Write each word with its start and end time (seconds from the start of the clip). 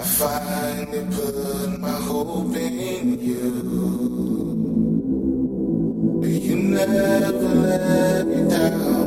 I 0.00 0.02
finally 0.02 1.04
put 1.14 1.78
my 1.78 1.90
hope 1.90 2.56
in 2.56 3.20
you. 3.20 3.52
You 6.24 6.56
never 6.56 7.32
let 7.32 8.26
me 8.26 8.48
down. 8.48 8.99